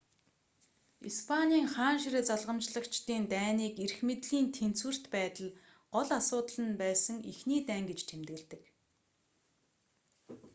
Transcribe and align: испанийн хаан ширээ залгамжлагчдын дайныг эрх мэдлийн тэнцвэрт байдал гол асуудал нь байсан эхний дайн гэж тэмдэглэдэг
испанийн 1.09 1.67
хаан 1.73 1.97
ширээ 2.03 2.23
залгамжлагчдын 2.29 3.23
дайныг 3.33 3.75
эрх 3.85 3.97
мэдлийн 4.09 4.47
тэнцвэрт 4.57 5.03
байдал 5.15 5.49
гол 5.93 6.09
асуудал 6.19 6.59
нь 6.67 6.79
байсан 6.81 7.17
эхний 7.31 7.61
дайн 7.69 7.85
гэж 7.89 7.99
тэмдэглэдэг 8.09 8.61